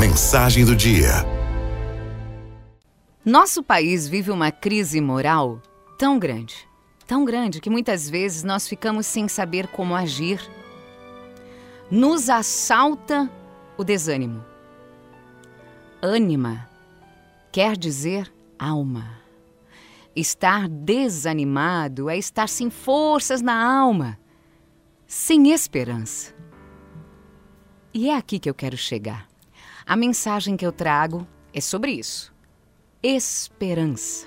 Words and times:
Mensagem 0.00 0.64
do 0.64 0.74
dia. 0.74 1.10
Nosso 3.22 3.62
país 3.62 4.08
vive 4.08 4.30
uma 4.30 4.50
crise 4.50 4.98
moral 4.98 5.60
tão 5.98 6.18
grande, 6.18 6.66
tão 7.06 7.22
grande 7.22 7.60
que 7.60 7.68
muitas 7.68 8.08
vezes 8.08 8.42
nós 8.42 8.66
ficamos 8.66 9.04
sem 9.04 9.28
saber 9.28 9.68
como 9.68 9.94
agir. 9.94 10.40
Nos 11.90 12.30
assalta 12.30 13.30
o 13.76 13.84
desânimo. 13.84 14.42
Ânima 16.00 16.66
quer 17.52 17.76
dizer 17.76 18.32
alma. 18.58 19.18
Estar 20.16 20.66
desanimado 20.66 22.08
é 22.08 22.16
estar 22.16 22.48
sem 22.48 22.70
forças 22.70 23.42
na 23.42 23.62
alma, 23.62 24.18
sem 25.06 25.52
esperança. 25.52 26.34
E 27.92 28.08
é 28.08 28.16
aqui 28.16 28.38
que 28.38 28.48
eu 28.48 28.54
quero 28.54 28.78
chegar. 28.78 29.29
A 29.90 29.96
mensagem 29.96 30.56
que 30.56 30.64
eu 30.64 30.70
trago 30.70 31.26
é 31.52 31.60
sobre 31.60 31.90
isso: 31.90 32.32
esperança. 33.02 34.24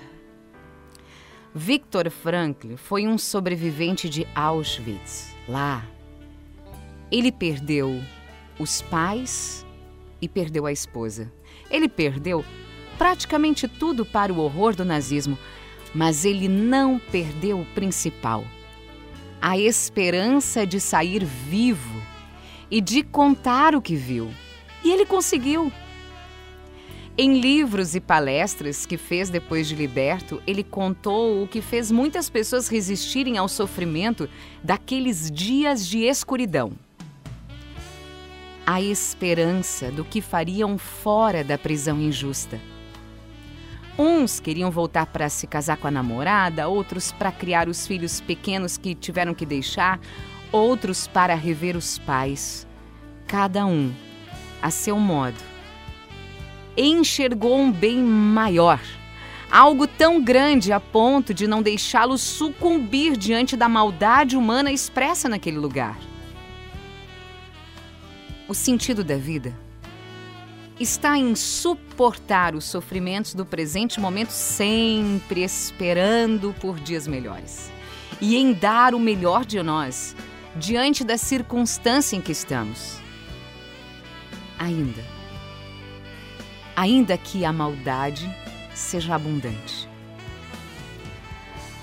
Viktor 1.54 2.10
Frankl 2.10 2.76
foi 2.76 3.06
um 3.06 3.16
sobrevivente 3.16 4.06
de 4.06 4.28
Auschwitz. 4.34 5.34
Lá, 5.48 5.82
ele 7.10 7.32
perdeu 7.32 7.98
os 8.58 8.82
pais 8.82 9.64
e 10.20 10.28
perdeu 10.28 10.66
a 10.66 10.70
esposa. 10.70 11.32
Ele 11.70 11.88
perdeu 11.88 12.44
praticamente 12.98 13.66
tudo 13.66 14.04
para 14.04 14.34
o 14.34 14.40
horror 14.40 14.76
do 14.76 14.84
nazismo, 14.84 15.38
mas 15.94 16.26
ele 16.26 16.46
não 16.46 16.98
perdeu 16.98 17.58
o 17.58 17.66
principal: 17.74 18.44
a 19.40 19.56
esperança 19.56 20.66
de 20.66 20.78
sair 20.78 21.24
vivo 21.24 22.02
e 22.70 22.82
de 22.82 23.02
contar 23.02 23.74
o 23.74 23.80
que 23.80 23.96
viu. 23.96 24.30
E 24.84 24.90
ele 24.92 25.06
conseguiu. 25.06 25.72
Em 27.16 27.40
livros 27.40 27.94
e 27.94 28.00
palestras 28.00 28.84
que 28.84 28.96
fez 28.96 29.30
depois 29.30 29.68
de 29.68 29.76
liberto, 29.76 30.42
ele 30.46 30.64
contou 30.64 31.42
o 31.42 31.46
que 31.46 31.62
fez 31.62 31.90
muitas 31.90 32.28
pessoas 32.28 32.66
resistirem 32.66 33.38
ao 33.38 33.48
sofrimento 33.48 34.28
daqueles 34.62 35.30
dias 35.30 35.86
de 35.86 36.00
escuridão. 36.00 36.72
A 38.66 38.82
esperança 38.82 39.92
do 39.92 40.04
que 40.04 40.20
fariam 40.20 40.76
fora 40.76 41.44
da 41.44 41.56
prisão 41.56 42.00
injusta. 42.00 42.60
Uns 43.96 44.40
queriam 44.40 44.72
voltar 44.72 45.06
para 45.06 45.28
se 45.28 45.46
casar 45.46 45.76
com 45.76 45.86
a 45.86 45.90
namorada, 45.92 46.66
outros 46.66 47.12
para 47.12 47.30
criar 47.30 47.68
os 47.68 47.86
filhos 47.86 48.20
pequenos 48.20 48.76
que 48.76 48.92
tiveram 48.92 49.34
que 49.34 49.46
deixar, 49.46 50.00
outros 50.50 51.06
para 51.06 51.36
rever 51.36 51.76
os 51.76 51.96
pais. 51.96 52.66
Cada 53.28 53.64
um, 53.64 53.94
a 54.64 54.70
seu 54.70 54.98
modo, 54.98 55.36
enxergou 56.74 57.58
um 57.58 57.70
bem 57.70 57.98
maior, 57.98 58.80
algo 59.50 59.86
tão 59.86 60.24
grande 60.24 60.72
a 60.72 60.80
ponto 60.80 61.34
de 61.34 61.46
não 61.46 61.60
deixá-lo 61.60 62.16
sucumbir 62.16 63.14
diante 63.14 63.58
da 63.58 63.68
maldade 63.68 64.38
humana 64.38 64.72
expressa 64.72 65.28
naquele 65.28 65.58
lugar. 65.58 65.98
O 68.48 68.54
sentido 68.54 69.04
da 69.04 69.18
vida 69.18 69.54
está 70.80 71.18
em 71.18 71.34
suportar 71.34 72.54
os 72.54 72.64
sofrimentos 72.64 73.34
do 73.34 73.44
presente 73.44 74.00
momento, 74.00 74.30
sempre 74.30 75.44
esperando 75.44 76.54
por 76.58 76.80
dias 76.80 77.06
melhores. 77.06 77.70
E 78.18 78.34
em 78.34 78.54
dar 78.54 78.94
o 78.94 78.98
melhor 78.98 79.44
de 79.44 79.62
nós 79.62 80.16
diante 80.56 81.04
da 81.04 81.18
circunstância 81.18 82.16
em 82.16 82.22
que 82.22 82.32
estamos. 82.32 83.03
Ainda. 84.64 85.04
Ainda 86.74 87.18
que 87.18 87.44
a 87.44 87.52
maldade 87.52 88.28
seja 88.74 89.14
abundante. 89.14 89.88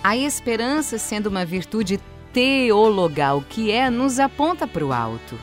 A 0.03 0.17
esperança, 0.17 0.97
sendo 0.97 1.27
uma 1.27 1.45
virtude 1.45 1.99
teologal 2.33 3.43
que 3.47 3.71
é, 3.71 3.89
nos 3.89 4.19
aponta 4.19 4.65
para 4.65 4.85
o 4.85 4.91
alto 4.91 5.37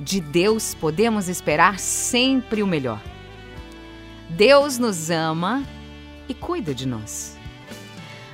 de 0.00 0.20
Deus 0.20 0.74
podemos 0.74 1.28
esperar 1.28 1.78
sempre 1.78 2.62
o 2.62 2.66
melhor. 2.66 3.00
Deus 4.30 4.78
nos 4.78 5.10
ama 5.10 5.62
e 6.28 6.32
cuida 6.32 6.74
de 6.74 6.86
nós. 6.86 7.36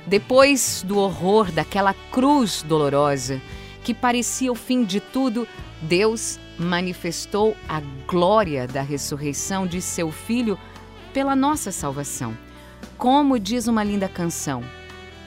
Depois 0.05 0.83
do 0.87 0.97
horror 0.97 1.51
daquela 1.51 1.93
cruz 2.09 2.61
dolorosa, 2.61 3.41
que 3.87 3.93
parecia 3.93 4.51
o 4.51 4.55
fim 4.55 4.83
de 4.83 4.99
tudo, 4.99 5.47
Deus 5.81 6.37
manifestou 6.59 7.55
a 7.69 7.79
glória 8.05 8.67
da 8.67 8.81
ressurreição 8.81 9.65
de 9.65 9.81
seu 9.81 10.11
Filho 10.11 10.59
pela 11.13 11.37
nossa 11.37 11.71
salvação. 11.71 12.37
Como 12.97 13.39
diz 13.39 13.65
uma 13.65 13.85
linda 13.85 14.09
canção, 14.09 14.61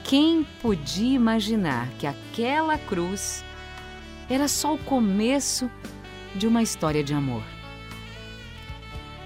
quem 0.03 0.45
podia 0.61 1.15
imaginar 1.15 1.89
que 1.97 2.05
aquela 2.05 2.77
cruz 2.77 3.43
era 4.29 4.47
só 4.47 4.75
o 4.75 4.77
começo 4.77 5.67
de 6.35 6.45
uma 6.45 6.61
história 6.61 7.03
de 7.03 7.15
amor. 7.15 7.41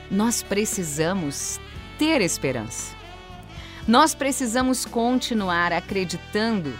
Nós 0.09 0.41
precisamos 0.41 1.59
ter 1.99 2.21
esperança. 2.21 2.95
Nós 3.85 4.15
precisamos 4.15 4.85
continuar 4.85 5.73
acreditando 5.73 6.73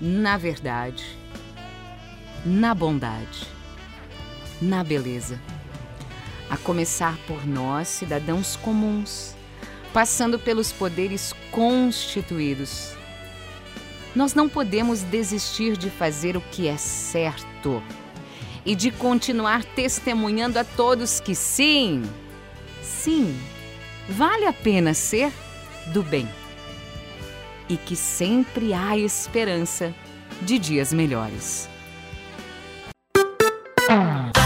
na 0.00 0.38
verdade, 0.38 1.19
na 2.44 2.74
bondade, 2.74 3.46
na 4.60 4.82
beleza. 4.82 5.40
A 6.48 6.56
começar 6.56 7.16
por 7.26 7.46
nós, 7.46 7.88
cidadãos 7.88 8.56
comuns, 8.56 9.34
passando 9.92 10.38
pelos 10.38 10.72
poderes 10.72 11.32
constituídos. 11.50 12.94
Nós 14.14 14.34
não 14.34 14.48
podemos 14.48 15.02
desistir 15.02 15.76
de 15.76 15.88
fazer 15.88 16.36
o 16.36 16.40
que 16.40 16.66
é 16.66 16.76
certo 16.76 17.82
e 18.66 18.74
de 18.74 18.90
continuar 18.90 19.64
testemunhando 19.64 20.58
a 20.58 20.64
todos 20.64 21.20
que 21.20 21.34
sim, 21.34 22.02
sim, 22.82 23.38
vale 24.08 24.46
a 24.46 24.52
pena 24.52 24.92
ser 24.92 25.32
do 25.92 26.02
bem 26.02 26.28
e 27.68 27.76
que 27.76 27.94
sempre 27.94 28.74
há 28.74 28.98
esperança 28.98 29.94
de 30.42 30.58
dias 30.58 30.92
melhores. 30.92 31.68
Thank. 33.90 34.39